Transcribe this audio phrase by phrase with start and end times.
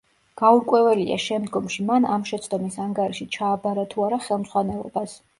[0.41, 5.15] გაურკვეველია, შემდგომში მან ამ შეცდომის ანგარიში ჩააბარა თუ არა ხელმძღვანელობას.